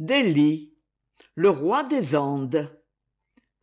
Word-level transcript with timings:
le 0.00 1.50
roi 1.50 1.84
des 1.84 2.16
andes. 2.16 2.70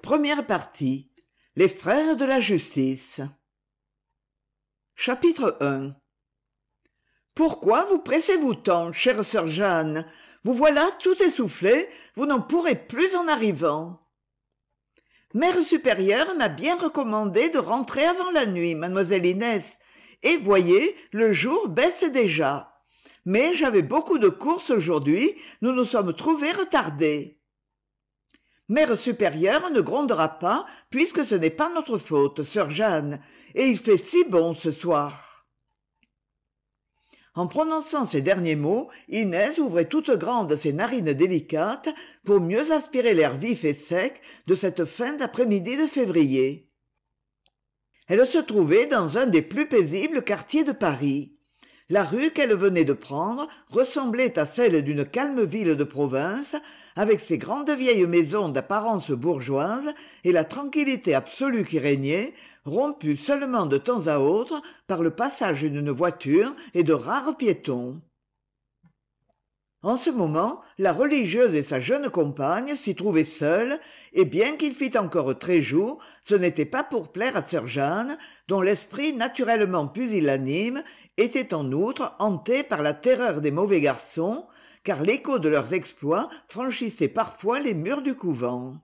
Première 0.03 0.45
partie 0.45 1.11
les 1.55 1.67
frères 1.67 2.15
de 2.15 2.25
la 2.25 2.39
justice. 2.39 3.21
Chapitre 4.95 5.57
i 5.61 5.93
pourquoi 7.33 7.85
vous 7.85 7.99
pressez-vous 7.99 8.55
tant 8.55 8.91
chère 8.91 9.23
sœur 9.23 9.47
jeanne? 9.47 10.07
Vous 10.43 10.53
voilà 10.53 10.89
tout 10.99 11.21
essoufflée 11.21 11.87
vous 12.15 12.25
n'en 12.25 12.41
pourrez 12.41 12.75
plus 12.75 13.15
en 13.15 13.27
arrivant. 13.27 13.99
Mère 15.35 15.59
supérieure 15.61 16.35
m'a 16.35 16.49
bien 16.49 16.77
recommandé 16.77 17.49
de 17.49 17.59
rentrer 17.59 18.05
avant 18.05 18.31
la 18.31 18.47
nuit 18.47 18.73
mademoiselle 18.73 19.27
inès 19.27 19.77
et 20.23 20.37
voyez 20.37 20.95
le 21.11 21.31
jour 21.31 21.67
baisse 21.67 22.03
déjà 22.11 22.76
mais 23.27 23.53
j'avais 23.55 23.81
beaucoup 23.81 24.19
de 24.19 24.29
courses 24.29 24.69
aujourd'hui. 24.69 25.35
Nous 25.61 25.73
nous 25.73 25.83
sommes 25.83 26.13
trouvés 26.13 26.53
retardés. 26.53 27.41
Mère 28.69 28.97
supérieure 28.97 29.69
ne 29.69 29.81
grondera 29.81 30.39
pas 30.39 30.65
puisque 30.89 31.25
ce 31.25 31.35
n'est 31.35 31.49
pas 31.49 31.69
notre 31.69 31.97
faute 31.97 32.43
sœur 32.43 32.71
jeanne. 32.71 33.21
Et 33.53 33.65
il 33.65 33.79
fait 33.79 33.97
si 33.97 34.23
bon 34.23 34.53
ce 34.53 34.71
soir. 34.71 35.45
En 37.35 37.47
prononçant 37.47 38.05
ces 38.05 38.21
derniers 38.21 38.55
mots 38.55 38.89
inès 39.09 39.57
ouvrait 39.57 39.89
toutes 39.89 40.11
grandes 40.11 40.55
ses 40.55 40.71
narines 40.71 41.13
délicates 41.13 41.89
pour 42.23 42.39
mieux 42.39 42.71
aspirer 42.71 43.13
l'air 43.13 43.37
vif 43.37 43.65
et 43.65 43.73
sec 43.73 44.21
de 44.47 44.55
cette 44.55 44.85
fin 44.85 45.11
d'après-midi 45.13 45.75
de 45.75 45.85
février. 45.85 46.69
Elle 48.07 48.25
se 48.25 48.37
trouvait 48.37 48.87
dans 48.87 49.17
un 49.17 49.27
des 49.27 49.41
plus 49.41 49.67
paisibles 49.67 50.23
quartiers 50.23 50.63
de 50.63 50.71
paris 50.71 51.36
la 51.89 52.03
rue 52.03 52.31
qu'elle 52.31 52.53
venait 52.53 52.85
de 52.85 52.93
prendre 52.93 53.47
ressemblait 53.69 54.37
à 54.37 54.45
celle 54.45 54.81
d'une 54.83 55.05
calme 55.05 55.43
ville 55.43 55.75
de 55.75 55.83
province 55.83 56.55
avec 56.95 57.19
ses 57.19 57.37
grandes 57.37 57.69
vieilles 57.69 58.07
maisons 58.07 58.49
d'apparence 58.49 59.11
bourgeoise 59.11 59.93
et 60.23 60.31
la 60.31 60.43
tranquillité 60.43 61.15
absolue 61.15 61.63
qui 61.63 61.79
régnait 61.79 62.33
rompue 62.65 63.15
seulement 63.15 63.65
de 63.65 63.77
temps 63.77 64.07
à 64.07 64.17
autre 64.17 64.61
par 64.87 65.01
le 65.01 65.11
passage 65.11 65.61
d'une 65.61 65.91
voiture 65.91 66.53
et 66.73 66.83
de 66.83 66.93
rares 66.93 67.37
piétons 67.37 68.01
en 69.83 69.95
ce 69.97 70.09
moment 70.09 70.61
la 70.77 70.91
religieuse 70.91 71.53
et 71.53 71.63
sa 71.63 71.79
jeune 71.79 72.09
compagne 72.09 72.75
s'y 72.75 72.95
trouvaient 72.95 73.23
seules 73.23 73.79
et 74.13 74.25
bien 74.25 74.55
qu'il 74.55 74.73
fît 74.73 74.97
encore 74.97 75.37
très 75.37 75.61
jour 75.61 75.99
ce 76.23 76.35
n'était 76.35 76.65
pas 76.65 76.83
pour 76.83 77.11
plaire 77.11 77.37
à 77.37 77.43
sœur 77.43 77.67
jeanne 77.67 78.17
dont 78.47 78.61
l'esprit 78.61 79.13
naturellement 79.13 79.87
pusillanime 79.87 80.83
était 81.17 81.53
en 81.53 81.71
outre 81.71 82.15
hanté 82.19 82.63
par 82.63 82.81
la 82.81 82.93
terreur 82.93 83.41
des 83.41 83.51
mauvais 83.51 83.81
garçons 83.81 84.47
car 84.83 85.03
l'écho 85.03 85.37
de 85.37 85.49
leurs 85.49 85.73
exploits 85.73 86.29
franchissait 86.47 87.09
parfois 87.09 87.59
les 87.59 87.73
murs 87.73 88.01
du 88.01 88.15
couvent. 88.15 88.77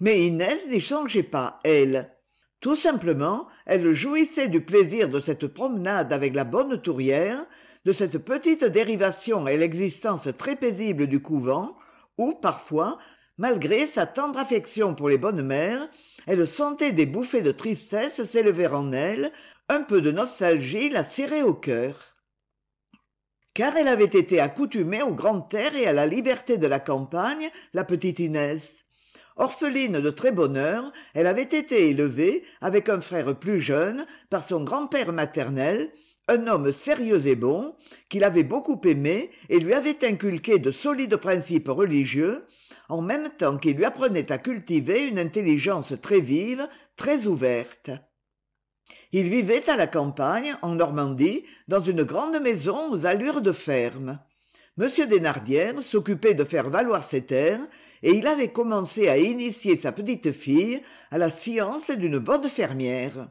Mais 0.00 0.26
inès 0.26 0.66
n'y 0.68 0.80
songeait 0.80 1.22
pas 1.22 1.60
elle. 1.62 2.12
Tout 2.60 2.74
simplement 2.74 3.46
elle 3.64 3.94
jouissait 3.94 4.48
du 4.48 4.60
plaisir 4.60 5.08
de 5.08 5.20
cette 5.20 5.46
promenade 5.46 6.12
avec 6.12 6.34
la 6.34 6.42
bonne 6.42 6.82
tourière 6.82 7.46
de 7.84 7.92
cette 7.92 8.18
petite 8.18 8.64
dérivation 8.64 9.46
à 9.46 9.52
l'existence 9.52 10.28
très 10.36 10.56
paisible 10.56 11.06
du 11.06 11.20
couvent 11.20 11.76
où 12.16 12.34
parfois 12.34 12.98
malgré 13.38 13.86
sa 13.86 14.06
tendre 14.06 14.38
affection 14.38 14.94
pour 14.94 15.08
les 15.08 15.18
bonnes 15.18 15.42
mères 15.42 15.88
elle 16.26 16.46
sentait 16.46 16.92
des 16.92 17.06
bouffées 17.06 17.42
de 17.42 17.52
tristesse 17.52 18.22
s'élever 18.24 18.66
en 18.66 18.92
elle 18.92 19.32
un 19.68 19.82
peu 19.82 20.00
de 20.00 20.10
nostalgie 20.10 20.90
la 20.90 21.04
serrait 21.04 21.42
au 21.42 21.54
cœur. 21.54 22.14
Car 23.54 23.76
elle 23.76 23.88
avait 23.88 24.04
été 24.04 24.40
accoutumée 24.40 25.02
au 25.02 25.12
grand 25.12 25.52
air 25.54 25.74
et 25.76 25.86
à 25.86 25.92
la 25.92 26.06
liberté 26.06 26.58
de 26.58 26.66
la 26.66 26.80
campagne 26.80 27.48
la 27.74 27.84
petite 27.84 28.18
inès. 28.18 28.84
Orpheline 29.36 30.00
de 30.00 30.10
très 30.10 30.32
bonne 30.32 30.56
heure 30.56 30.92
elle 31.14 31.26
avait 31.26 31.42
été 31.42 31.88
élevée 31.90 32.44
avec 32.60 32.88
un 32.88 33.00
frère 33.00 33.38
plus 33.38 33.60
jeune 33.60 34.04
par 34.30 34.44
son 34.44 34.62
grand-père 34.62 35.12
maternel 35.12 35.90
un 36.28 36.46
homme 36.46 36.72
sérieux 36.72 37.26
et 37.26 37.36
bon 37.36 37.74
qui 38.08 38.18
l'avait 38.18 38.44
beaucoup 38.44 38.80
aimée 38.84 39.30
et 39.48 39.58
lui 39.58 39.74
avait 39.74 40.04
inculqué 40.04 40.58
de 40.58 40.70
solides 40.70 41.16
principes 41.16 41.68
religieux 41.68 42.44
en 42.88 43.02
même 43.02 43.30
temps 43.30 43.58
qu'il 43.58 43.76
lui 43.76 43.84
apprenait 43.84 44.30
à 44.32 44.38
cultiver 44.38 45.08
une 45.08 45.18
intelligence 45.18 45.94
très 46.00 46.20
vive 46.20 46.66
très 46.96 47.26
ouverte. 47.26 47.90
Il 49.12 49.28
vivait 49.28 49.68
à 49.68 49.76
la 49.76 49.86
campagne 49.86 50.54
en 50.62 50.74
normandie 50.74 51.44
dans 51.66 51.80
une 51.80 52.02
grande 52.02 52.40
maison 52.40 52.90
aux 52.90 53.06
allures 53.06 53.40
de 53.40 53.52
ferme. 53.52 54.18
M 54.80 54.90
thénardier 54.90 55.72
s'occupait 55.80 56.34
de 56.34 56.44
faire 56.44 56.70
valoir 56.70 57.02
ses 57.02 57.22
terres 57.22 57.66
et 58.02 58.12
il 58.12 58.26
avait 58.26 58.52
commencé 58.52 59.08
à 59.08 59.18
initier 59.18 59.76
sa 59.76 59.92
petite-fille 59.92 60.82
à 61.10 61.18
la 61.18 61.30
science 61.30 61.90
d'une 61.90 62.18
bonne 62.18 62.48
fermière 62.48 63.28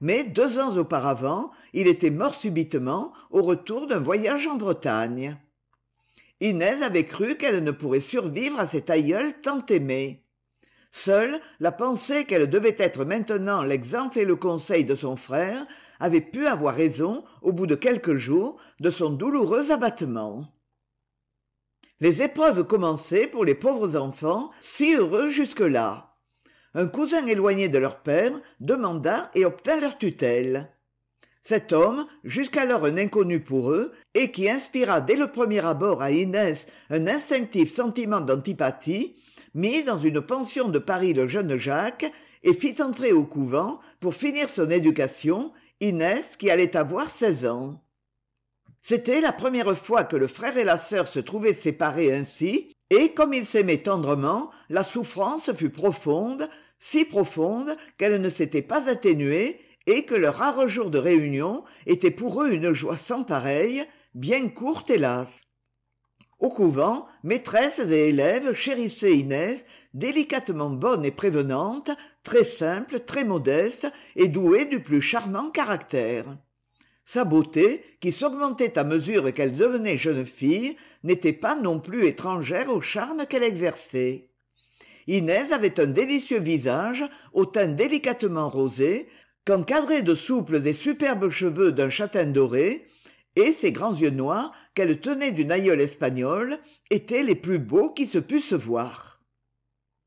mais 0.00 0.24
deux 0.24 0.58
ans 0.58 0.76
auparavant 0.76 1.50
il 1.72 1.88
était 1.88 2.10
mort 2.10 2.34
subitement 2.34 3.12
au 3.30 3.42
retour 3.42 3.86
d'un 3.86 4.00
voyage 4.00 4.46
en 4.46 4.56
bretagne. 4.56 5.36
Inès 6.40 6.82
avait 6.82 7.04
cru 7.04 7.36
qu'elle 7.36 7.64
ne 7.64 7.72
pourrait 7.72 8.00
survivre 8.00 8.60
à 8.60 8.66
cet 8.66 8.90
aïeul 8.90 9.34
tant 9.40 9.64
aimé. 9.66 10.24
Seule 10.90 11.38
la 11.60 11.72
pensée 11.72 12.24
qu'elle 12.24 12.48
devait 12.48 12.76
être 12.78 13.04
maintenant 13.04 13.62
l'exemple 13.62 14.18
et 14.18 14.24
le 14.24 14.36
conseil 14.36 14.84
de 14.84 14.94
son 14.94 15.16
frère 15.16 15.66
avait 16.00 16.20
pu 16.20 16.46
avoir 16.46 16.74
raison 16.74 17.24
au 17.42 17.52
bout 17.52 17.66
de 17.66 17.74
quelques 17.74 18.16
jours 18.16 18.56
de 18.80 18.90
son 18.90 19.10
douloureux 19.10 19.70
abattement. 19.70 20.46
Les 22.00 22.22
épreuves 22.22 22.64
commençaient 22.64 23.26
pour 23.26 23.44
les 23.44 23.56
pauvres 23.56 23.96
enfants 23.96 24.50
si 24.60 24.94
heureux 24.94 25.30
jusque-là 25.30 26.07
un 26.74 26.86
cousin 26.86 27.26
éloigné 27.26 27.68
de 27.68 27.78
leur 27.78 28.00
père 28.00 28.32
demanda 28.60 29.28
et 29.34 29.44
obtint 29.44 29.80
leur 29.80 29.98
tutelle. 29.98 30.70
Cet 31.42 31.72
homme 31.72 32.06
jusqu'alors 32.24 32.84
un 32.84 32.98
inconnu 32.98 33.40
pour 33.40 33.70
eux 33.70 33.92
et 34.14 34.30
qui 34.30 34.50
inspira 34.50 35.00
dès 35.00 35.16
le 35.16 35.32
premier 35.32 35.64
abord 35.64 36.02
à 36.02 36.10
inès 36.10 36.66
un 36.90 37.06
instinctif 37.06 37.74
sentiment 37.74 38.20
d'antipathie 38.20 39.16
mit 39.54 39.82
dans 39.84 39.98
une 39.98 40.20
pension 40.20 40.68
de 40.68 40.78
paris 40.78 41.14
le 41.14 41.26
jeune 41.26 41.56
jacques 41.56 42.10
et 42.42 42.54
fit 42.54 42.80
entrer 42.82 43.12
au 43.12 43.24
couvent 43.24 43.80
pour 44.00 44.14
finir 44.14 44.48
son 44.48 44.70
éducation 44.70 45.52
inès 45.80 46.36
qui 46.36 46.50
allait 46.50 46.76
avoir 46.76 47.08
seize 47.08 47.46
ans. 47.46 47.82
C'était 48.82 49.20
la 49.20 49.32
première 49.32 49.76
fois 49.76 50.04
que 50.04 50.16
le 50.16 50.26
frère 50.26 50.56
et 50.56 50.64
la 50.64 50.76
sœur 50.76 51.08
se 51.08 51.18
trouvaient 51.18 51.54
séparés 51.54 52.14
ainsi 52.14 52.72
et 52.90 53.12
comme 53.12 53.34
ils 53.34 53.46
s'aimaient 53.46 53.82
tendrement 53.82 54.50
la 54.68 54.82
souffrance 54.82 55.52
fut 55.52 55.70
profonde 55.70 56.48
si 56.78 57.04
profonde 57.04 57.76
qu'elle 57.96 58.20
ne 58.20 58.30
s'était 58.30 58.62
pas 58.62 58.88
atténuée 58.88 59.60
et 59.86 60.04
que 60.04 60.14
leurs 60.14 60.36
rares 60.36 60.68
jours 60.68 60.90
de 60.90 60.98
réunion 60.98 61.64
étaient 61.86 62.10
pour 62.10 62.42
eux 62.42 62.52
une 62.52 62.72
joie 62.72 62.96
sans 62.96 63.24
pareille 63.24 63.84
bien 64.14 64.48
courte 64.48 64.90
hélas. 64.90 65.40
Au 66.38 66.50
couvent 66.50 67.06
maîtresses 67.24 67.80
et 67.80 68.08
élèves 68.08 68.54
chérissaient 68.54 69.16
inès 69.16 69.64
délicatement 69.92 70.70
bonne 70.70 71.04
et 71.04 71.10
prévenante 71.10 71.90
très 72.22 72.44
simple 72.44 73.00
très 73.00 73.24
modeste 73.24 73.90
et 74.14 74.28
douée 74.28 74.66
du 74.66 74.80
plus 74.80 75.02
charmant 75.02 75.50
caractère 75.50 76.26
sa 77.08 77.24
beauté 77.24 77.80
qui 78.00 78.12
s'augmentait 78.12 78.78
à 78.78 78.84
mesure 78.84 79.32
qu'elle 79.32 79.56
devenait 79.56 79.96
jeune 79.96 80.26
fille 80.26 80.76
n'était 81.04 81.32
pas 81.32 81.56
non 81.56 81.80
plus 81.80 82.06
étrangère 82.06 82.70
au 82.70 82.82
charme 82.82 83.24
qu'elle 83.24 83.44
exerçait. 83.44 84.28
Inès 85.06 85.52
avait 85.52 85.80
un 85.80 85.86
délicieux 85.86 86.38
visage 86.38 87.02
au 87.32 87.46
teint 87.46 87.68
délicatement 87.68 88.50
rosé 88.50 89.08
qu'encadraient 89.46 90.02
de 90.02 90.14
souples 90.14 90.66
et 90.66 90.74
superbes 90.74 91.30
cheveux 91.30 91.72
d'un 91.72 91.88
châtain 91.88 92.26
doré 92.26 92.86
et 93.36 93.52
ses 93.52 93.72
grands 93.72 93.94
yeux 93.94 94.10
noirs 94.10 94.52
qu'elle 94.74 95.00
tenait 95.00 95.32
d'une 95.32 95.50
aïeule 95.50 95.80
espagnole 95.80 96.58
étaient 96.90 97.22
les 97.22 97.36
plus 97.36 97.58
beaux 97.58 97.88
qui 97.88 98.06
se 98.06 98.18
pussent 98.18 98.52
voir. 98.52 99.22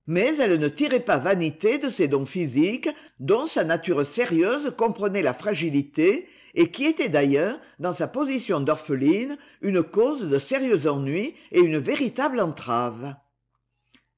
Mais 0.05 0.37
elle 0.37 0.59
ne 0.59 0.69
tirait 0.69 0.99
pas 0.99 1.17
vanité 1.17 1.79
de 1.79 1.89
ses 1.89 2.07
dons 2.07 2.27
physiques 2.27 2.89
dont 3.19 3.47
sa 3.47 3.63
nature 3.63 4.05
sérieuse 4.05 4.71
comprenait 4.77 5.23
la 5.23 5.33
fragilité 5.33 6.27
et 6.55 6.71
qui 6.71 6.85
était 6.85 7.09
d'ailleurs 7.09 7.59
dans 7.79 7.93
sa 7.93 8.07
position 8.07 8.59
d'orpheline 8.59 9.37
une 9.61 9.83
cause 9.83 10.29
de 10.29 10.39
sérieux 10.39 10.87
ennuis 10.87 11.33
et 11.51 11.59
une 11.59 11.77
véritable 11.77 12.39
entrave. 12.39 13.15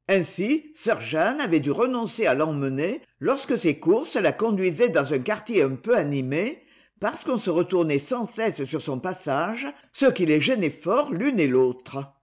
Ainsi 0.09 0.74
sœur 0.75 1.00
jeanne 1.00 1.39
avait 1.39 1.62
dû 1.62 1.71
renoncer 1.71 2.25
à 2.25 2.33
l'emmener 2.33 3.01
lorsque 3.19 3.57
ses 3.57 3.80
courses 3.80 4.15
la 4.15 4.33
conduisaient 4.33 4.89
dans 4.89 5.13
un 5.13 5.19
quartier 5.19 5.62
un 5.62 5.75
peu 5.75 5.95
animé 5.95 6.63
parce 7.00 7.24
qu'on 7.24 7.38
se 7.38 7.50
retournait 7.50 8.00
sans 8.00 8.25
cesse 8.25 8.63
sur 8.65 8.81
son 8.81 9.00
passage 9.00 9.65
ce 9.94 10.06
qui 10.06 10.25
les 10.25 10.41
gênait 10.41 10.69
fort 10.69 11.13
l'une 11.13 11.39
et 11.39 11.47
l'autre. 11.47 12.13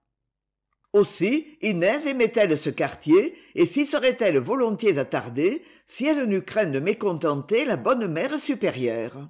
Aussi 0.92 1.56
inès 1.62 2.04
aimait-elle 2.06 2.58
ce 2.58 2.68
quartier 2.68 3.34
et 3.54 3.64
s'y 3.64 3.86
serait-elle 3.86 4.38
volontiers 4.38 4.98
attardée 4.98 5.62
si 5.86 6.06
elle 6.06 6.24
n'eût 6.24 6.42
craint 6.42 6.66
de 6.66 6.80
mécontenter 6.80 7.64
la 7.64 7.76
bonne 7.76 8.08
mère 8.08 8.38
supérieure 8.38 9.28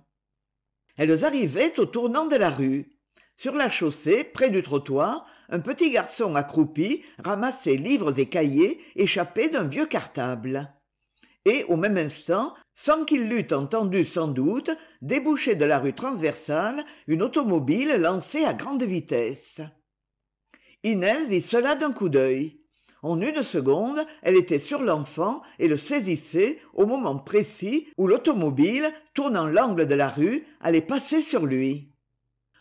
elles 1.00 1.24
arrivaient 1.24 1.80
au 1.80 1.86
tournant 1.86 2.26
de 2.26 2.36
la 2.36 2.50
rue. 2.50 2.90
Sur 3.38 3.54
la 3.54 3.70
chaussée 3.70 4.22
près 4.22 4.50
du 4.50 4.62
trottoir 4.62 5.26
un 5.48 5.60
petit 5.60 5.90
garçon 5.90 6.34
accroupi 6.34 7.02
ramassait 7.24 7.76
livres 7.76 8.18
et 8.18 8.28
cahiers 8.28 8.78
échappés 8.96 9.48
d'un 9.48 9.64
vieux 9.64 9.86
cartable. 9.86 10.70
Et 11.46 11.64
au 11.68 11.78
même 11.78 11.96
instant 11.96 12.52
sans 12.74 13.06
qu'il 13.06 13.30
l'eût 13.30 13.46
entendu 13.50 14.04
sans 14.04 14.28
doute 14.28 14.70
débouchait 15.00 15.54
de 15.54 15.64
la 15.64 15.78
rue 15.78 15.94
transversale 15.94 16.84
une 17.06 17.22
automobile 17.22 17.96
lancée 17.96 18.44
à 18.44 18.52
grande 18.52 18.82
vitesse. 18.82 19.62
Inès 20.84 21.26
vit 21.28 21.40
cela 21.40 21.76
d'un 21.76 21.92
coup 21.92 22.10
d'œil 22.10 22.59
en 23.02 23.20
une 23.20 23.42
seconde 23.42 24.00
elle 24.22 24.36
était 24.36 24.58
sur 24.58 24.82
l'enfant 24.82 25.42
et 25.58 25.68
le 25.68 25.76
saisissait 25.76 26.58
au 26.74 26.86
moment 26.86 27.18
précis 27.18 27.88
où 27.96 28.06
l'automobile 28.06 28.90
tournant 29.14 29.46
l'angle 29.46 29.86
de 29.86 29.94
la 29.94 30.08
rue 30.08 30.44
allait 30.60 30.80
passer 30.80 31.22
sur 31.22 31.46
lui. 31.46 31.92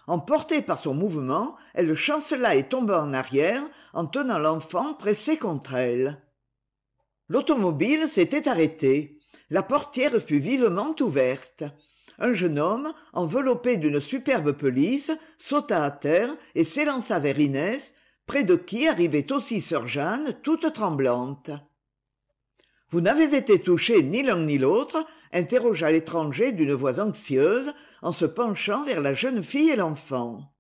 Emportée 0.08 0.62
par 0.62 0.80
son 0.80 0.94
mouvement 0.94 1.56
elle 1.74 1.96
chancela 1.96 2.56
et 2.56 2.64
tomba 2.64 3.02
en 3.02 3.14
arrière 3.14 3.64
en 3.94 4.06
tenant 4.06 4.40
l'enfant 4.40 4.94
pressé 4.94 5.38
contre 5.38 5.76
elle. 5.76 6.22
L'automobile 7.28 8.08
s'était 8.08 8.50
arrêtée. 8.50 9.20
La 9.52 9.62
portière 9.62 10.20
fut 10.20 10.40
vivement 10.40 10.96
ouverte. 11.00 11.64
Un 12.18 12.34
jeune 12.34 12.60
homme 12.60 12.92
enveloppé 13.14 13.78
d'une 13.78 14.02
superbe 14.02 14.52
pelisse 14.52 15.12
sauta 15.38 15.84
à 15.84 15.92
terre 15.92 16.36
et 16.56 16.64
s'élança 16.64 17.20
vers 17.20 17.40
inès 17.40 17.94
près 18.30 18.44
de 18.44 18.54
qui 18.54 18.88
arrivait 18.88 19.32
aussi 19.32 19.60
sœur 19.60 19.88
jeanne 19.88 20.40
toute 20.44 20.72
tremblante 20.72 21.50
vous 22.92 23.02
n'avez 23.02 23.36
été 23.36 23.60
touchés 23.60 24.04
ni 24.04 24.22
l'un 24.22 24.38
ni 24.46 24.60
l'autre? 24.60 25.04
interrogea 25.34 25.92
l'étranger 25.92 26.52
d'une 26.52 26.74
voix 26.74 27.00
anxieuse 27.00 27.74
en 28.04 28.12
se 28.12 28.26
penchant 28.26 28.84
vers 28.84 29.02
la 29.02 29.16
jeune 29.16 29.42
fille 29.42 29.72
et 29.72 29.76
l'enfant 29.76 30.54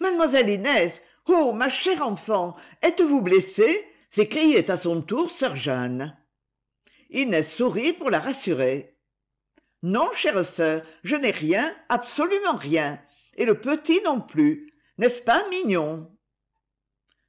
mademoiselle 0.00 0.48
inès 0.48 1.00
oh 1.28 1.52
ma 1.52 1.70
chère 1.70 2.04
enfant 2.04 2.56
êtes-vous 2.82 3.22
blessée? 3.22 3.84
s'écriait 4.10 4.68
à 4.68 4.76
son 4.76 5.00
tour 5.00 5.30
sœur 5.30 5.54
jeanne. 5.54 6.18
Inès 7.10 7.54
sourit 7.54 7.92
pour 7.92 8.10
la 8.10 8.18
rassurer 8.18 8.98
non 9.84 10.10
chère 10.12 10.44
sœur 10.44 10.82
je 11.04 11.14
n'ai 11.14 11.30
rien 11.30 11.72
absolument 11.88 12.56
rien 12.56 13.00
et 13.36 13.44
le 13.44 13.60
petit 13.60 14.00
non 14.04 14.20
plus. 14.20 14.74
N'est-ce 14.98 15.22
pas 15.22 15.48
mignon? 15.50 16.10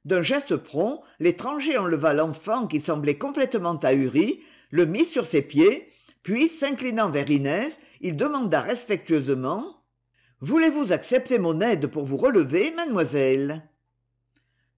D'un 0.04 0.22
geste 0.22 0.56
prompt 0.56 1.02
l'étranger 1.20 1.78
enleva 1.78 2.12
l'enfant 2.12 2.66
qui 2.66 2.80
semblait 2.80 3.18
complètement 3.18 3.78
ahuri 3.78 4.40
le 4.70 4.86
mit 4.86 5.04
sur 5.04 5.26
ses 5.26 5.42
pieds 5.42 5.88
puis 6.22 6.48
s'inclinant 6.48 7.10
vers 7.10 7.30
inès 7.30 7.78
il 8.00 8.16
demanda 8.16 8.60
respectueusement 8.60 9.82
voulez-vous 10.40 10.92
accepter 10.92 11.38
mon 11.38 11.60
aide 11.60 11.86
pour 11.86 12.04
vous 12.04 12.16
relever 12.16 12.72
mademoiselle? 12.72 13.62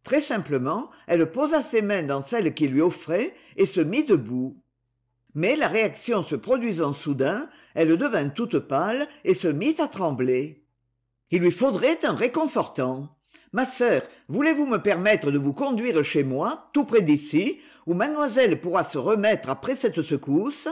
Très 0.02 0.20
simplement 0.20 0.90
elle 1.06 1.30
posa 1.30 1.62
ses 1.62 1.80
mains 1.80 2.02
dans 2.02 2.22
celles 2.22 2.52
qu'il 2.52 2.70
lui 2.72 2.82
offrait 2.82 3.34
et 3.56 3.66
se 3.66 3.80
mit 3.80 4.04
debout. 4.04 4.60
Mais 5.34 5.56
la 5.56 5.68
réaction 5.68 6.22
se 6.22 6.36
produisant 6.36 6.92
soudain 6.92 7.48
elle 7.74 7.96
devint 7.96 8.28
toute 8.28 8.58
pâle 8.58 9.08
et 9.24 9.34
se 9.34 9.48
mit 9.48 9.76
à 9.78 9.88
trembler. 9.88 10.64
Il 11.30 11.40
lui 11.40 11.50
faudrait 11.50 12.04
un 12.04 12.14
réconfortant 12.14 13.13
ma 13.52 13.64
sœur 13.64 14.02
voulez-vous 14.28 14.66
me 14.66 14.78
permettre 14.78 15.30
de 15.30 15.38
vous 15.38 15.52
conduire 15.52 16.02
chez 16.04 16.24
moi 16.24 16.70
tout 16.72 16.84
près 16.84 17.02
d'ici 17.02 17.60
où 17.86 17.94
mademoiselle 17.94 18.60
pourra 18.60 18.84
se 18.84 18.98
remettre 18.98 19.50
après 19.50 19.76
cette 19.76 20.02
secousse? 20.02 20.68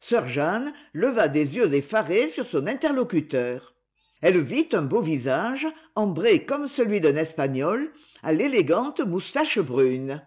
Sœur 0.00 0.28
jeanne 0.28 0.72
leva 0.94 1.28
des 1.28 1.56
yeux 1.56 1.72
effarés 1.74 2.28
sur 2.28 2.46
son 2.46 2.66
interlocuteur. 2.66 3.74
Elle 4.22 4.40
vit 4.40 4.68
un 4.72 4.82
beau 4.82 5.00
visage 5.00 5.66
ambré 5.94 6.44
comme 6.44 6.68
celui 6.68 7.00
d'un 7.00 7.16
espagnol 7.16 7.90
à 8.22 8.32
l'élégante 8.32 9.00
moustache 9.00 9.58
brune. 9.58 10.22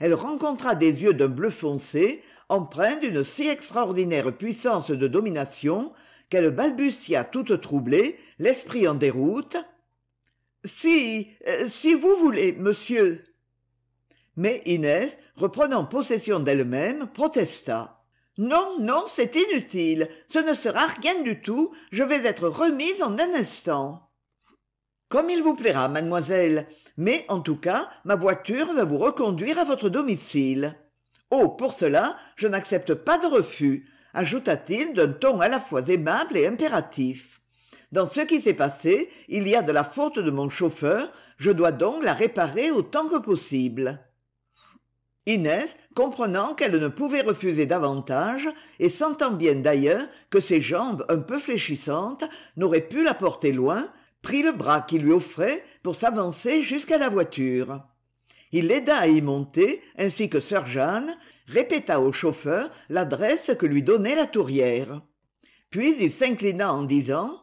Elle 0.00 0.14
rencontra 0.14 0.74
des 0.74 1.02
yeux 1.02 1.14
d'un 1.14 1.28
bleu 1.28 1.50
foncé 1.50 2.22
empreints 2.48 2.96
d'une 2.96 3.24
si 3.24 3.48
extraordinaire 3.48 4.32
puissance 4.32 4.90
de 4.90 5.06
domination 5.06 5.92
qu'elle 6.30 6.50
balbutia 6.50 7.24
toute 7.24 7.60
troublée 7.60 8.18
l'esprit 8.38 8.88
en 8.88 8.94
déroute 8.94 9.56
si 10.64 11.28
euh, 11.46 11.68
si 11.68 11.94
vous 11.94 12.16
voulez 12.16 12.52
monsieur. 12.52 13.24
Mais 14.36 14.62
inès 14.66 15.18
reprenant 15.36 15.84
possession 15.84 16.40
d'elle-même 16.40 17.08
protesta. 17.08 18.04
Non 18.38 18.76
non 18.78 19.04
c'est 19.12 19.34
inutile. 19.36 20.08
Ce 20.28 20.38
ne 20.38 20.54
sera 20.54 20.86
rien 20.86 21.22
du 21.22 21.40
tout. 21.40 21.72
Je 21.90 22.02
vais 22.02 22.24
être 22.24 22.48
remise 22.48 23.02
en 23.02 23.18
un 23.18 23.34
instant. 23.34 24.10
Comme 25.08 25.30
il 25.30 25.42
vous 25.42 25.54
plaira 25.54 25.88
mademoiselle. 25.88 26.66
Mais 26.96 27.24
en 27.28 27.40
tout 27.40 27.56
cas 27.56 27.90
ma 28.04 28.16
voiture 28.16 28.72
va 28.72 28.84
vous 28.84 28.98
reconduire 28.98 29.58
à 29.58 29.64
votre 29.64 29.88
domicile. 29.88 30.76
Oh 31.30 31.48
pour 31.48 31.74
cela 31.74 32.16
je 32.36 32.46
n'accepte 32.46 32.94
pas 32.94 33.18
de 33.18 33.26
refus 33.26 33.88
ajouta-t-il 34.14 34.94
d'un 34.94 35.12
ton 35.12 35.40
à 35.40 35.48
la 35.48 35.60
fois 35.60 35.86
aimable 35.86 36.36
et 36.36 36.46
impératif 36.46 37.37
dans 37.92 38.08
ce 38.08 38.20
qui 38.20 38.40
s'est 38.40 38.54
passé 38.54 39.10
il 39.28 39.48
y 39.48 39.54
a 39.54 39.62
de 39.62 39.72
la 39.72 39.84
faute 39.84 40.18
de 40.18 40.30
mon 40.30 40.48
chauffeur. 40.48 41.10
Je 41.36 41.50
dois 41.50 41.72
donc 41.72 42.02
la 42.02 42.14
réparer 42.14 42.70
autant 42.70 43.08
que 43.08 43.18
possible. 43.18 44.00
Inès 45.26 45.76
comprenant 45.94 46.54
qu'elle 46.54 46.76
ne 46.76 46.88
pouvait 46.88 47.20
refuser 47.20 47.66
davantage 47.66 48.48
et 48.78 48.88
sentant 48.88 49.30
bien 49.30 49.56
d'ailleurs 49.56 50.06
que 50.30 50.40
ses 50.40 50.62
jambes 50.62 51.04
un 51.08 51.18
peu 51.18 51.38
fléchissantes 51.38 52.24
n'auraient 52.56 52.80
pu 52.80 53.04
la 53.04 53.14
porter 53.14 53.52
loin 53.52 53.86
prit 54.22 54.42
le 54.42 54.52
bras 54.52 54.80
qu'il 54.80 55.02
lui 55.02 55.12
offrait 55.12 55.62
pour 55.82 55.96
s'avancer 55.96 56.62
jusqu'à 56.62 56.98
la 56.98 57.08
voiture. 57.08 57.82
Il 58.52 58.68
l'aida 58.68 58.96
à 58.96 59.06
y 59.06 59.20
monter 59.20 59.82
ainsi 59.98 60.30
que 60.30 60.40
sœur 60.40 60.66
jeanne 60.66 61.14
répéta 61.46 62.00
au 62.00 62.12
chauffeur 62.12 62.70
l'adresse 62.88 63.52
que 63.58 63.66
lui 63.66 63.82
donnait 63.82 64.14
la 64.14 64.26
tourière. 64.26 65.02
Puis 65.70 65.94
il 66.00 66.10
s'inclina 66.10 66.72
en 66.72 66.82
disant 66.82 67.38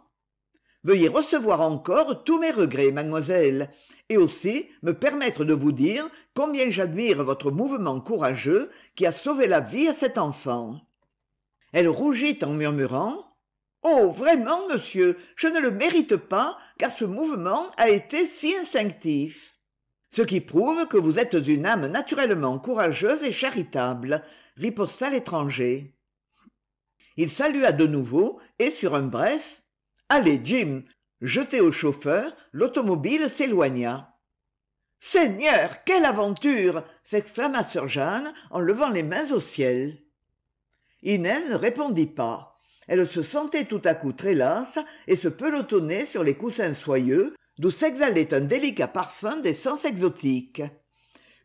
veuillez 0.86 1.10
recevoir 1.10 1.62
encore 1.62 2.24
tous 2.24 2.40
mes 2.40 2.52
regrets 2.52 2.92
mademoiselle 2.92 3.70
et 4.08 4.18
aussi 4.18 4.70
me 4.84 4.94
permettre 4.94 5.44
de 5.44 5.54
vous 5.54 5.72
dire 5.72 6.08
combien 6.36 6.70
j'admire 6.70 7.24
votre 7.24 7.50
mouvement 7.50 8.00
courageux 8.00 8.70
qui 8.96 9.06
a 9.08 9.12
sauvé 9.12 9.48
la 9.48 9.60
vie 9.60 9.88
à 9.88 9.96
cet 9.96 10.20
enfant. 10.20 10.80
Elle 11.74 11.90
rougit 11.90 12.38
en 12.44 12.54
murmurant 12.54 13.36
oh 13.82 14.12
vraiment 14.12 14.68
monsieur 14.70 15.18
je 15.36 15.48
ne 15.48 15.60
le 15.60 15.72
mérite 15.72 16.16
pas 16.16 16.58
car 16.78 16.92
ce 16.92 17.04
mouvement 17.04 17.68
a 17.78 17.90
été 17.90 18.28
si 18.28 18.56
instinctif. 18.56 19.56
Ce 20.12 20.22
qui 20.22 20.40
prouve 20.40 20.88
que 20.88 20.98
vous 20.98 21.18
êtes 21.20 21.34
une 21.34 21.66
âme 21.66 21.88
naturellement 21.88 22.60
courageuse 22.60 23.24
et 23.24 23.32
charitable 23.32 24.24
riposta 24.56 25.10
l'étranger. 25.10 25.98
Il 27.18 27.32
salua 27.32 27.72
de 27.72 27.88
nouveau 27.88 28.40
et 28.60 28.70
sur 28.70 28.94
un 28.94 29.04
bref 29.04 29.65
allez 30.10 30.42
jim 30.44 30.84
jeté 31.22 31.62
au 31.62 31.72
chauffeur 31.72 32.36
l'automobile 32.52 33.30
s'éloigna. 33.30 34.16
Seigneur 35.00 35.84
quelle 35.84 36.06
aventure! 36.06 36.84
s'exclama 37.04 37.64
sir 37.64 37.88
jeanne 37.88 38.34
en 38.52 38.60
levant 38.60 38.90
les 38.90 39.04
mains 39.04 39.32
au 39.32 39.40
ciel. 39.40 39.98
Inès 41.04 41.50
ne 41.50 41.56
répondit 41.56 42.08
pas. 42.08 42.56
Elle 42.88 43.08
se 43.08 43.24
sentait 43.24 43.66
tout 43.66 43.82
à 43.84 43.96
coup 43.96 44.14
très 44.14 44.34
lasse 44.34 44.80
et 45.08 45.16
se 45.16 45.28
pelotonnait 45.28 46.06
sur 46.06 46.24
les 46.24 46.36
coussins 46.36 46.74
soyeux 46.74 47.36
d'où 47.58 47.72
s'exhalait 47.72 48.34
un 48.34 48.42
délicat 48.42 48.88
parfum 48.88 49.38
d'essence 49.38 49.86
exotique 49.86 50.62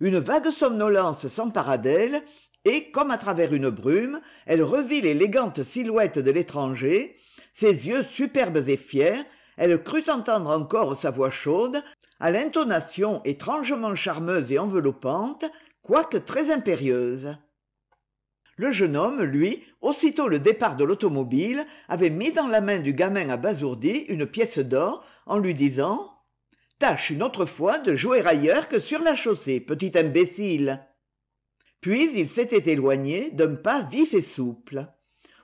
une 0.01 0.19
vague 0.19 0.51
somnolence 0.51 1.29
s'empara 1.29 1.77
d'elle 1.79 2.23
et 2.65 2.91
comme 2.91 3.11
à 3.11 3.19
travers 3.19 3.53
une 3.53 3.69
brume 3.69 4.21
elle 4.47 4.63
revit 4.63 5.03
l'élégante 5.03 5.63
silhouette 5.63 6.19
de 6.19 6.31
l'étranger 6.31 7.17
ses 7.53 7.89
yeux 7.89 8.03
superbes 8.03 8.69
et 8.69 8.77
fiers 8.77 9.25
elle 9.57 9.83
crut 9.83 10.09
entendre 10.09 10.51
encore 10.51 10.97
sa 10.97 11.11
voix 11.11 11.31
chaude 11.31 11.83
à 12.19 12.31
l'intonation 12.31 13.21
étrangement 13.25 13.95
charmeuse 13.95 14.51
et 14.53 14.59
enveloppante 14.59 15.45
quoique 15.83 16.17
très 16.17 16.51
impérieuse. 16.51 17.37
Le 18.57 18.73
jeune 18.73 18.97
homme 18.97 19.23
lui 19.23 19.63
aussitôt 19.81 20.29
le 20.29 20.39
départ 20.39 20.77
de 20.77 20.85
l'automobile 20.85 21.67
avait 21.89 22.11
mis 22.11 22.33
dans 22.33 22.47
la 22.47 22.61
main 22.61 22.79
du 22.79 22.95
gamin 22.95 23.29
abasourdi 23.29 24.07
une 24.09 24.27
pièce 24.27 24.59
d'or 24.59 25.05
en 25.27 25.39
lui 25.39 25.55
disant 25.55 26.11
tâche 26.79 27.11
une 27.11 27.23
autre 27.23 27.45
fois 27.45 27.79
de 27.79 27.97
jouer 27.97 28.25
ailleurs 28.27 28.69
que 28.69 28.81
sur 28.81 29.01
la 29.01 29.15
chaussée 29.15 29.61
petit 29.61 29.93
imbécile! 29.99 30.87
Puis 31.83 32.11
il 32.15 32.29
s'était 32.29 32.73
éloigné 32.73 33.31
d'un 33.31 33.55
pas 33.55 33.83
vif 33.83 34.15
et 34.15 34.23
souple 34.23 34.87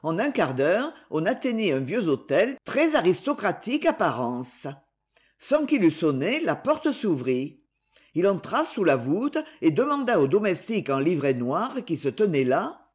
en 0.07 0.21
un 0.21 0.31
quart 0.31 0.55
d'heure 0.55 0.93
on 1.11 1.27
atteignit 1.27 1.73
un 1.73 1.81
vieux 1.81 2.07
hôtel 2.07 2.57
très 2.65 2.95
aristocratique 2.95 3.87
apparence. 3.87 4.69
Sans 5.37 5.67
qu'il 5.67 5.83
eût 5.83 5.91
sonné 5.91 6.41
la 6.41 6.55
porte 6.55 6.93
s'ouvrit. 6.93 7.61
Il 8.15 8.29
entra 8.29 8.65
sous 8.65 8.85
la 8.85 8.95
voûte 8.95 9.39
et 9.61 9.73
demanda 9.73 10.21
au 10.21 10.29
domestique 10.29 10.91
en 10.91 11.01
livret 11.01 11.35
noir 11.35 11.85
qui 11.85 11.97
se 11.97 12.09
tenait 12.09 12.45
là 12.45 12.93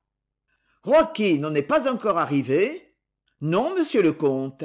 joaquin 0.85 1.49
n'est 1.51 1.61
pas 1.61 1.91
encore 1.91 2.17
arrivé? 2.17 2.95
Non 3.41 3.75
monsieur 3.77 4.01
le 4.01 4.13
comte. 4.13 4.63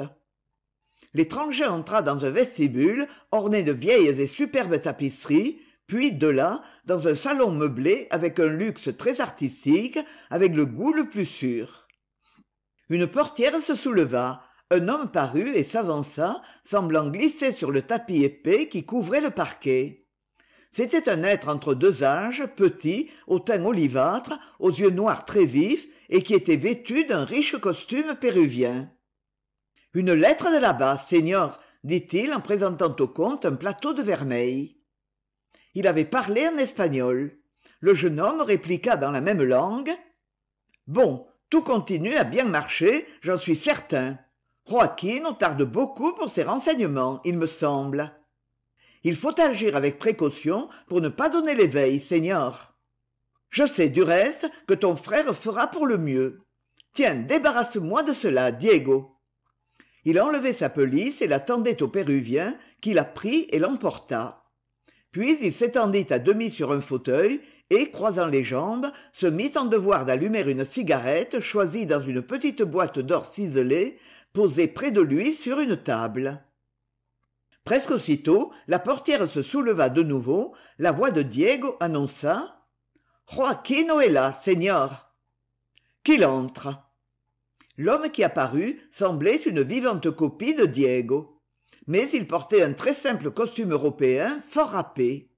L'étranger 1.13 1.65
entra 1.65 2.01
dans 2.01 2.23
un 2.23 2.29
vestibule 2.29 3.07
orné 3.31 3.63
de 3.63 3.73
vieilles 3.73 4.07
et 4.07 4.27
superbes 4.27 4.81
tapisseries 4.81 5.59
puis 5.85 6.13
de 6.13 6.27
là 6.27 6.61
dans 6.85 7.09
un 7.09 7.15
salon 7.15 7.51
meublé 7.51 8.07
avec 8.09 8.39
un 8.39 8.47
luxe 8.47 8.89
très 8.97 9.19
artistique 9.19 9.99
avec 10.29 10.53
le 10.53 10.65
goût 10.65 10.93
le 10.93 11.09
plus 11.09 11.25
sûr 11.25 11.86
une 12.89 13.07
portière 13.07 13.59
se 13.59 13.75
souleva. 13.75 14.43
Un 14.69 14.89
homme 14.89 15.09
parut 15.11 15.55
et 15.55 15.63
s'avança 15.63 16.41
semblant 16.63 17.09
glisser 17.09 17.51
sur 17.51 17.71
le 17.71 17.81
tapis 17.81 18.23
épais 18.23 18.67
qui 18.67 18.85
couvrait 18.85 19.21
le 19.21 19.31
parquet. 19.31 20.05
C'était 20.71 21.09
un 21.09 21.23
être 21.23 21.47
entre 21.47 21.73
deux 21.73 22.03
âges 22.03 22.45
petit 22.57 23.09
au 23.27 23.39
teint 23.39 23.63
olivâtre 23.63 24.37
aux 24.59 24.71
yeux 24.71 24.89
noirs 24.89 25.23
très 25.23 25.45
vifs 25.45 25.87
et 26.09 26.21
qui 26.21 26.33
était 26.33 26.57
vêtu 26.57 27.05
d'un 27.05 27.23
riche 27.23 27.57
costume 27.57 28.15
péruvien 28.15 28.91
une 29.97 30.13
lettre 30.13 30.51
de 30.51 30.59
là-bas 30.59 30.97
seigneur 30.97 31.59
dit-il 31.83 32.31
en 32.31 32.39
présentant 32.39 32.95
au 32.99 33.07
comte 33.07 33.45
un 33.45 33.55
plateau 33.55 33.93
de 33.93 34.03
vermeil. 34.03 34.79
Il 35.73 35.87
avait 35.87 36.05
parlé 36.05 36.47
en 36.47 36.57
espagnol. 36.57 37.39
Le 37.79 37.95
jeune 37.95 38.19
homme 38.19 38.41
répliqua 38.41 38.95
dans 38.95 39.09
la 39.09 39.21
même 39.21 39.41
langue 39.41 39.91
bon 40.85 41.25
tout 41.49 41.61
continue 41.61 42.15
à 42.15 42.23
bien 42.23 42.45
marcher 42.45 43.05
j'en 43.21 43.37
suis 43.37 43.55
certain. 43.55 44.17
Joaquin 44.69 45.33
tarde 45.33 45.63
beaucoup 45.63 46.13
pour 46.13 46.29
ses 46.29 46.43
renseignements 46.43 47.21
il 47.23 47.37
me 47.37 47.47
semble. 47.47 48.11
Il 49.03 49.15
faut 49.15 49.39
agir 49.39 49.75
avec 49.75 49.99
précaution 49.99 50.67
pour 50.87 50.99
ne 50.99 51.09
pas 51.09 51.29
donner 51.29 51.55
l'éveil 51.55 51.99
seigneur. 51.99 52.75
Je 53.49 53.65
sais 53.65 53.89
du 53.89 54.03
reste 54.03 54.49
que 54.67 54.73
ton 54.73 54.97
frère 54.97 55.33
fera 55.33 55.67
pour 55.67 55.85
le 55.85 55.97
mieux. 55.97 56.41
Tiens 56.93 57.15
débarrasse-moi 57.15 58.03
de 58.03 58.11
cela 58.11 58.51
diego. 58.51 59.15
Il 60.03 60.19
enlevait 60.19 60.53
sa 60.53 60.69
pelisse 60.69 61.21
et 61.21 61.27
la 61.27 61.39
tendait 61.39 61.81
au 61.81 61.87
péruvien 61.87 62.57
qui 62.81 62.93
la 62.93 63.05
prit 63.05 63.47
et 63.51 63.59
l'emporta. 63.59 64.43
Puis 65.11 65.37
il 65.41 65.53
s'étendit 65.53 66.07
à 66.09 66.19
demi 66.19 66.51
sur 66.51 66.71
un 66.71 66.81
fauteuil 66.81 67.41
et 67.69 67.91
croisant 67.91 68.27
les 68.27 68.43
jambes 68.43 68.91
se 69.11 69.27
mit 69.27 69.51
en 69.55 69.65
devoir 69.65 70.05
d'allumer 70.05 70.41
une 70.41 70.65
cigarette 70.65 71.39
choisie 71.39 71.85
dans 71.85 72.01
une 72.01 72.21
petite 72.21 72.61
boîte 72.61 72.99
d'or 72.99 73.25
ciselée 73.25 73.97
posée 74.33 74.67
près 74.67 74.91
de 74.91 75.01
lui 75.01 75.33
sur 75.33 75.59
une 75.59 75.77
table. 75.77 76.41
Presque 77.63 77.91
aussitôt 77.91 78.51
la 78.67 78.79
portière 78.79 79.29
se 79.29 79.41
souleva 79.41 79.89
de 79.89 80.03
nouveau 80.03 80.53
la 80.79 80.91
voix 80.91 81.11
de 81.11 81.21
diego 81.21 81.75
annonça 81.79 82.65
joaquino 83.29 83.99
est 83.99 84.09
là 84.09 84.31
señor 84.31 85.13
qu'il 86.03 86.25
entre. 86.25 86.75
L'homme 87.77 88.09
qui 88.09 88.23
apparut 88.23 88.79
semblait 88.89 89.35
une 89.35 89.61
vivante 89.61 90.09
copie 90.11 90.55
de 90.55 90.65
diego 90.65 91.41
mais 91.87 92.09
il 92.11 92.27
portait 92.27 92.63
un 92.63 92.73
très 92.73 92.93
simple 92.93 93.31
costume 93.31 93.71
européen 93.71 94.41
fort 94.47 94.69
râpé 94.69 95.29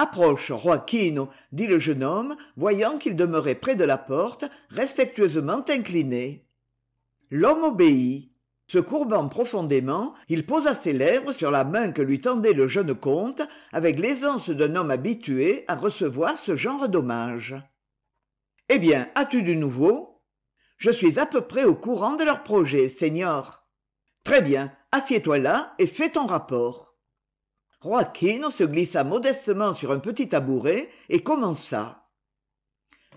approche 0.00 0.48
joaquino 0.48 1.28
dit 1.52 1.66
le 1.66 1.78
jeune 1.78 2.02
homme 2.02 2.34
voyant 2.56 2.96
qu'il 2.96 3.16
demeurait 3.16 3.54
près 3.54 3.76
de 3.76 3.84
la 3.84 3.98
porte 3.98 4.44
respectueusement 4.70 5.64
incliné. 5.68 6.46
L'homme 7.30 7.64
obéit. 7.64 8.28
Se 8.66 8.78
courbant 8.78 9.28
profondément 9.28 10.14
il 10.28 10.46
posa 10.46 10.74
ses 10.74 10.92
lèvres 10.92 11.32
sur 11.32 11.50
la 11.50 11.64
main 11.64 11.90
que 11.90 12.02
lui 12.02 12.20
tendait 12.20 12.52
le 12.52 12.68
jeune 12.68 12.94
comte 12.94 13.42
avec 13.72 13.98
l'aisance 13.98 14.48
d'un 14.48 14.76
homme 14.76 14.92
habitué 14.92 15.64
à 15.66 15.74
recevoir 15.74 16.38
ce 16.38 16.54
genre 16.54 16.88
d'hommage 16.88 17.56
eh 18.68 18.78
bien 18.78 19.08
as-tu 19.16 19.42
du 19.42 19.56
nouveau 19.56 20.22
je 20.76 20.92
suis 20.92 21.18
à 21.18 21.26
peu 21.26 21.40
près 21.40 21.64
au 21.64 21.74
courant 21.74 22.14
de 22.14 22.22
leurs 22.22 22.44
projets 22.44 22.88
seigneur 22.88 23.66
très 24.22 24.40
bien 24.40 24.72
assieds-toi 24.92 25.38
là 25.38 25.74
et 25.80 25.88
fais 25.88 26.10
ton 26.10 26.26
rapport 26.26 26.89
joaquin 27.82 28.50
se 28.50 28.64
glissa 28.64 29.04
modestement 29.04 29.74
sur 29.74 29.92
un 29.92 29.98
petit 29.98 30.28
tabouret 30.28 30.90
et 31.08 31.22
commença 31.22 32.06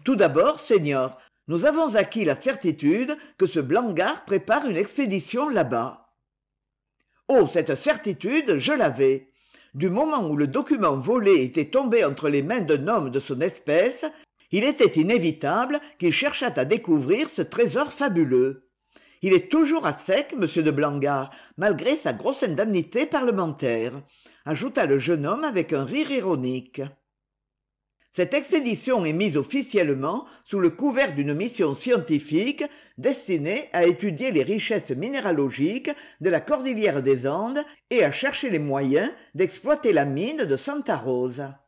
tout 0.04 0.16
d'abord 0.16 0.60
seigneur 0.60 1.18
nous 1.48 1.66
avons 1.66 1.96
acquis 1.96 2.24
la 2.24 2.40
certitude 2.40 3.18
que 3.38 3.46
ce 3.46 3.60
Blanguard 3.60 4.24
prépare 4.24 4.66
une 4.66 4.78
expédition 4.78 5.50
là-bas. 5.50 6.14
Oh, 7.28 7.50
cette 7.52 7.76
certitude, 7.76 8.60
je 8.60 8.72
l'avais. 8.72 9.30
Du 9.74 9.90
moment 9.90 10.26
où 10.30 10.38
le 10.38 10.48
document 10.48 10.96
volé 10.96 11.44
était 11.44 11.70
tombé 11.70 12.06
entre 12.06 12.30
les 12.30 12.44
mains 12.44 12.62
d'un 12.62 12.88
homme 12.88 13.10
de 13.10 13.20
son 13.20 13.42
espèce, 13.42 14.06
il 14.52 14.64
était 14.64 15.02
inévitable 15.02 15.80
qu'il 16.00 16.14
cherchât 16.14 16.54
à 16.56 16.64
découvrir 16.64 17.30
ce 17.30 17.42
trésor 17.42 17.92
fabuleux. 17.92 18.70
Il 19.22 19.34
est 19.34 19.52
toujours 19.52 19.86
à 19.86 19.94
sec, 19.94 20.36
monsieur 20.38 20.64
de 20.64 20.72
Blanguard, 20.72 21.32
malgré 21.58 21.96
sa 21.96 22.14
grosse 22.14 22.44
indemnité 22.44 23.06
parlementaire, 23.06 23.94
ajouta 24.46 24.86
le 24.86 25.00
jeune 25.00 25.26
homme 25.26 25.44
avec 25.44 25.74
un 25.74 25.86
rire 25.86 26.12
ironique 26.12 26.82
cette 28.16 28.36
expédition 28.36 29.04
est 29.06 29.14
mise 29.14 29.38
officiellement 29.38 30.28
sous 30.46 30.60
le 30.60 30.70
couvert 30.70 31.16
d'une 31.16 31.34
mission 31.34 31.74
scientifique 31.74 32.64
destinée 33.00 33.70
à 33.74 33.86
étudier 33.86 34.32
les 34.32 34.44
richesses 34.44 34.92
minéralogiques 34.92 35.90
de 36.22 36.30
la 36.30 36.40
cordillère 36.40 37.02
des 37.02 37.28
Andes 37.28 37.64
et 37.90 38.04
à 38.04 38.12
chercher 38.12 38.52
les 38.52 38.60
moyens 38.60 39.12
d'exploiter 39.34 39.94
la 39.94 40.06
mine 40.06 40.44
de 40.44 40.56
Santa 40.56 40.96
Rosa. 40.96 41.66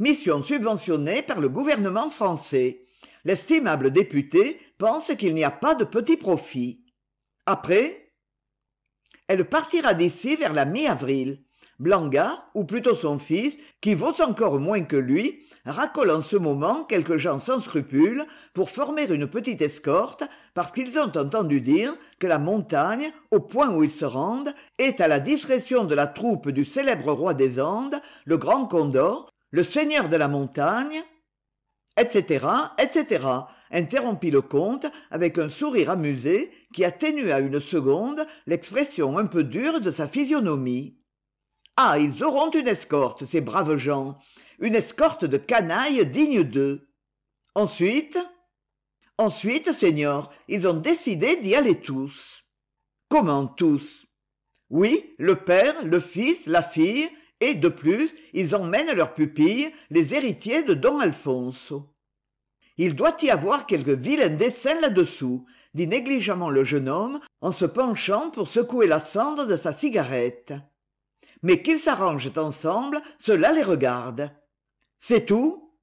Mission 0.00 0.42
subventionnée 0.42 1.20
par 1.20 1.38
le 1.38 1.50
gouvernement 1.50 2.08
français. 2.08 2.86
L'estimable 3.24 3.90
député 3.90 4.58
pense 4.78 5.14
qu'il 5.18 5.34
n'y 5.34 5.44
a 5.44 5.50
pas 5.50 5.74
de 5.74 5.84
petit 5.84 6.16
profit. 6.16 6.86
Après, 7.44 8.14
elle 9.28 9.44
partira 9.44 9.92
d'ici 9.92 10.34
vers 10.36 10.54
la 10.54 10.64
mi-avril. 10.64 11.44
Blanga, 11.82 12.44
ou 12.54 12.64
plutôt 12.64 12.94
son 12.94 13.18
fils, 13.18 13.58
qui 13.80 13.94
vaut 13.94 14.14
encore 14.22 14.60
moins 14.60 14.82
que 14.82 14.96
lui, 14.96 15.40
racole 15.64 16.10
en 16.10 16.22
ce 16.22 16.36
moment 16.36 16.84
quelques 16.84 17.16
gens 17.16 17.40
sans 17.40 17.58
scrupules 17.58 18.24
pour 18.54 18.70
former 18.70 19.06
une 19.10 19.26
petite 19.26 19.62
escorte 19.62 20.22
parce 20.54 20.70
qu'ils 20.70 20.98
ont 20.98 21.12
entendu 21.16 21.60
dire 21.60 21.92
que 22.20 22.28
la 22.28 22.38
montagne, 22.38 23.10
au 23.32 23.40
point 23.40 23.68
où 23.70 23.82
ils 23.82 23.90
se 23.90 24.04
rendent, 24.04 24.54
est 24.78 25.00
à 25.00 25.08
la 25.08 25.18
discrétion 25.18 25.84
de 25.84 25.94
la 25.96 26.06
troupe 26.06 26.50
du 26.50 26.64
célèbre 26.64 27.12
roi 27.12 27.34
des 27.34 27.60
Andes, 27.60 28.00
le 28.26 28.38
grand 28.38 28.66
Condor, 28.66 29.28
le 29.50 29.64
seigneur 29.64 30.08
de 30.08 30.16
la 30.16 30.28
montagne, 30.28 31.02
etc., 31.98 32.46
etc., 32.78 33.26
interrompit 33.72 34.30
le 34.30 34.42
comte 34.42 34.86
avec 35.10 35.36
un 35.38 35.48
sourire 35.48 35.90
amusé 35.90 36.52
qui 36.72 36.84
atténua 36.84 37.40
une 37.40 37.58
seconde 37.58 38.24
l'expression 38.46 39.18
un 39.18 39.26
peu 39.26 39.42
dure 39.42 39.80
de 39.80 39.90
sa 39.90 40.06
physionomie. 40.06 41.01
Ah, 41.76 41.98
ils 41.98 42.22
auront 42.22 42.50
une 42.50 42.68
escorte, 42.68 43.24
ces 43.24 43.40
braves 43.40 43.76
gens, 43.76 44.18
une 44.58 44.74
escorte 44.74 45.24
de 45.24 45.36
canailles 45.38 46.06
digne 46.06 46.42
d'eux. 46.42 46.88
Ensuite 47.54 48.18
Ensuite, 49.18 49.72
seigneur, 49.72 50.32
ils 50.48 50.66
ont 50.66 50.74
décidé 50.74 51.36
d'y 51.36 51.54
aller 51.54 51.80
tous. 51.80 52.44
Comment 53.08 53.46
tous? 53.46 54.06
Oui, 54.70 55.14
le 55.18 55.36
père, 55.36 55.84
le 55.84 56.00
fils, 56.00 56.46
la 56.46 56.62
fille, 56.62 57.08
et, 57.40 57.54
de 57.54 57.68
plus, 57.68 58.14
ils 58.32 58.56
emmènent 58.56 58.94
leurs 58.96 59.14
pupilles, 59.14 59.70
les 59.90 60.14
héritiers 60.14 60.62
de 60.62 60.74
don 60.74 60.98
Alfonso. 60.98 61.94
Il 62.78 62.96
doit 62.96 63.16
y 63.22 63.30
avoir 63.30 63.66
quelque 63.66 63.90
vilain 63.90 64.30
dessein 64.30 64.80
là-dessous, 64.80 65.44
dit 65.74 65.86
négligemment 65.86 66.50
le 66.50 66.64
jeune 66.64 66.88
homme 66.88 67.20
en 67.40 67.52
se 67.52 67.64
penchant 67.64 68.30
pour 68.30 68.48
secouer 68.48 68.86
la 68.86 69.00
cendre 69.00 69.44
de 69.44 69.56
sa 69.56 69.72
cigarette. 69.72 70.54
Mais 71.42 71.62
qu'ils 71.62 71.78
s'arrangent 71.78 72.32
ensemble, 72.36 73.00
cela 73.18 73.52
les 73.52 73.62
regarde. 73.62 74.30
C'est 74.98 75.26
tout 75.26 75.74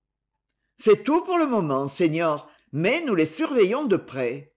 C'est 0.78 1.04
tout 1.04 1.22
pour 1.24 1.38
le 1.38 1.48
moment, 1.48 1.88
seigneur, 1.89 2.50
mais 2.72 3.01
nous 3.01 3.16
les 3.16 3.25
surveillons 3.25 3.86
de 3.86 3.98
près. 3.98 4.56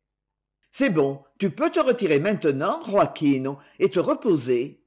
C'est 0.71 0.91
bon, 0.91 1.23
tu 1.39 1.51
peux 1.51 1.71
te 1.71 1.81
retirer 1.81 2.21
maintenant, 2.21 2.81
Joaquino, 2.87 3.59
et 3.79 3.91
te 3.91 4.01
reposer. 4.01 4.87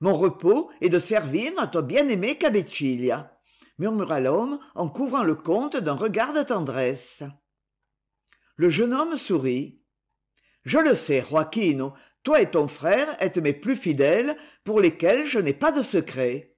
Mon 0.00 0.14
repos 0.14 0.70
est 0.80 0.90
de 0.90 0.98
servir 0.98 1.52
notre 1.56 1.80
bien-aimé 1.80 2.36
Cabeciglia, 2.36 3.32
murmura 3.78 4.20
l'homme 4.20 4.58
en 4.74 4.88
couvrant 4.88 5.22
le 5.22 5.34
comte 5.34 5.76
d'un 5.76 5.94
regard 5.94 6.34
de 6.34 6.42
tendresse. 6.42 7.22
Le 8.56 8.68
jeune 8.68 8.92
homme 8.92 9.16
sourit. 9.16 9.80
Je 10.64 10.78
le 10.78 10.94
sais, 10.94 11.24
Joaquino, 11.26 11.94
toi 12.26 12.40
et 12.40 12.50
ton 12.50 12.66
frère 12.66 13.06
êtes 13.20 13.38
mes 13.38 13.52
plus 13.52 13.76
fidèles, 13.76 14.36
pour 14.64 14.80
lesquels 14.80 15.28
je 15.28 15.38
n'ai 15.38 15.52
pas 15.52 15.70
de 15.70 15.80
secret. 15.80 16.56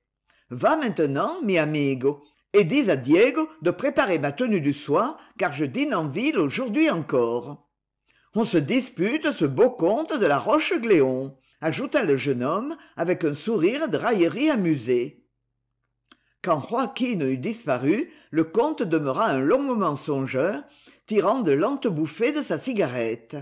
Va 0.48 0.78
maintenant, 0.78 1.42
mi 1.42 1.58
amigo, 1.58 2.22
et 2.54 2.64
dis 2.64 2.90
à 2.90 2.96
Diego 2.96 3.46
de 3.60 3.70
préparer 3.70 4.18
ma 4.18 4.32
tenue 4.32 4.62
du 4.62 4.72
soir, 4.72 5.18
car 5.36 5.52
je 5.52 5.66
dîne 5.66 5.94
en 5.94 6.08
ville 6.08 6.38
aujourd'hui 6.38 6.88
encore. 6.88 7.68
On 8.34 8.44
se 8.44 8.56
dispute 8.56 9.30
ce 9.30 9.44
beau 9.44 9.68
comte 9.68 10.18
de 10.18 10.24
la 10.24 10.38
Roche-Gléon, 10.38 11.36
ajouta 11.60 12.02
le 12.02 12.16
jeune 12.16 12.44
homme 12.44 12.74
avec 12.96 13.22
un 13.24 13.34
sourire 13.34 13.90
de 13.90 13.98
raillerie 13.98 14.48
amusée. 14.48 15.26
Quand 16.42 16.66
Joaquin 16.66 17.20
eut 17.20 17.36
disparu, 17.36 18.10
le 18.30 18.44
comte 18.44 18.82
demeura 18.82 19.26
un 19.26 19.40
long 19.40 19.60
moment 19.60 19.96
songeur, 19.96 20.62
tirant 21.06 21.40
de 21.40 21.52
lentes 21.52 21.88
bouffées 21.88 22.32
de 22.32 22.40
sa 22.40 22.56
cigarette. 22.56 23.36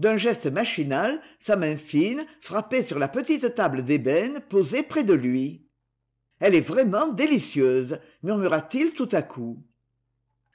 D'un 0.00 0.16
geste 0.16 0.46
machinal 0.46 1.20
sa 1.38 1.54
main 1.56 1.76
fine 1.76 2.24
frappait 2.40 2.82
sur 2.82 2.98
la 2.98 3.06
petite 3.06 3.54
table 3.54 3.84
d'ébène 3.84 4.40
posée 4.48 4.82
près 4.82 5.04
de 5.04 5.12
lui. 5.14 5.66
Elle 6.40 6.54
est 6.54 6.60
vraiment 6.60 7.08
délicieuse 7.08 7.98
murmura-t-il 8.22 8.94
tout 8.94 9.10
à 9.12 9.20
coup. 9.22 9.62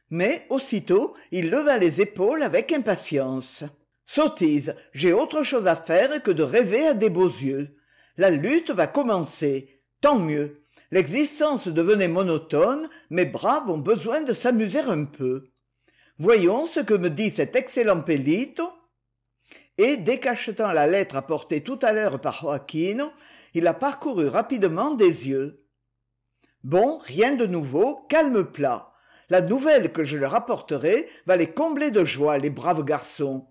Mais 0.09 0.47
aussitôt 0.49 1.15
il 1.31 1.51
leva 1.51 1.77
les 1.77 2.01
épaules 2.01 2.41
avec 2.41 2.71
impatience. 2.71 3.63
Sottise 4.07 4.75
j'ai 4.93 5.13
autre 5.13 5.43
chose 5.43 5.67
à 5.67 5.75
faire 5.75 6.23
que 6.23 6.31
de 6.31 6.43
rêver 6.43 6.87
à 6.87 6.93
des 6.95 7.11
beaux 7.11 7.29
yeux. 7.29 7.77
La 8.17 8.31
lutte 8.31 8.71
va 8.71 8.87
commencer. 8.87 9.79
Tant 10.01 10.19
mieux. 10.19 10.63
L'existence 10.89 11.67
devenait 11.67 12.07
monotone 12.07 12.87
mes 13.11 13.25
bras 13.25 13.63
ont 13.67 13.77
besoin 13.77 14.21
de 14.21 14.33
s'amuser 14.33 14.79
un 14.79 15.05
peu. 15.05 15.49
Voyons 16.17 16.65
ce 16.65 16.79
que 16.79 16.93
me 16.95 17.09
dit 17.09 17.29
cet 17.29 17.55
excellent. 17.55 18.03
Et 19.77 19.98
décachetant 19.98 20.72
la 20.72 20.88
lettre 20.88 21.15
apportée 21.15 21.62
tout 21.62 21.79
à 21.82 21.94
l'heure 21.94 22.20
par 22.20 22.41
joaquin 22.41 23.12
il 23.55 23.63
la 23.63 23.74
parcourut 23.74 24.27
rapidement 24.27 24.91
des 24.91 25.29
yeux. 25.29 25.63
Bon 26.63 27.00
rien 27.00 27.36
de 27.36 27.46
nouveau 27.46 28.05
calme 28.10 28.44
plat. 28.44 28.91
La 29.29 29.41
nouvelle 29.41 29.91
que 29.94 30.03
je 30.03 30.17
leur 30.17 30.36
apporterai 30.36 31.08
va 31.25 31.38
les 31.38 31.50
combler 31.50 31.89
de 31.89 32.03
joie 32.03 32.38
les 32.38 32.50
braves 32.50 32.84
garçons. 32.84 33.48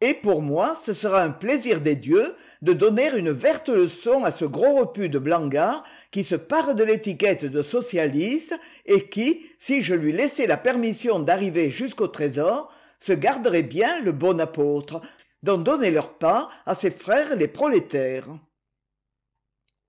Et 0.00 0.14
pour 0.14 0.40
moi 0.40 0.76
ce 0.84 0.92
sera 0.92 1.22
un 1.22 1.30
plaisir 1.30 1.80
des 1.80 1.96
dieux 1.96 2.36
de 2.62 2.72
donner 2.72 3.10
une 3.16 3.32
verte 3.32 3.68
leçon 3.68 4.22
à 4.22 4.30
ce 4.30 4.44
gros 4.44 4.78
repu 4.78 5.08
de 5.08 5.18
Blangat 5.18 5.82
qui 6.12 6.22
se 6.22 6.36
pare 6.36 6.76
de 6.76 6.84
l'étiquette 6.84 7.44
de 7.44 7.62
socialiste 7.62 8.54
et 8.86 9.08
qui 9.08 9.46
si 9.58 9.82
je 9.82 9.94
lui 9.94 10.12
laissais 10.12 10.46
la 10.46 10.56
permission 10.56 11.18
d'arriver 11.18 11.72
jusqu'au 11.72 12.06
trésor 12.06 12.72
se 13.02 13.12
garderait 13.12 13.64
bien 13.64 14.00
le 14.00 14.12
bon 14.12 14.40
apôtre 14.40 15.00
d'en 15.42 15.58
donner 15.58 15.90
leur 15.90 16.18
part 16.18 16.50
à 16.66 16.76
ses 16.76 16.92
frères 16.92 17.34
les 17.34 17.48
prolétaires 17.48 18.28